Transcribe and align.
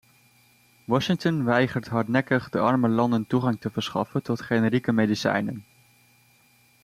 Washington 0.85 1.43
weigert 1.45 1.87
hardnekkig 1.87 2.49
de 2.49 2.59
arme 2.59 2.87
landen 2.87 3.27
toegang 3.27 3.59
te 3.59 3.69
verschaffen 3.69 4.23
tot 4.23 4.41
generieke 4.41 4.91
medicijnen. 4.91 5.65